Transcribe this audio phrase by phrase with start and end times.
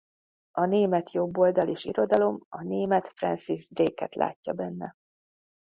[0.51, 4.95] A német jobboldal és irodalom a német Francis Draket látja benne.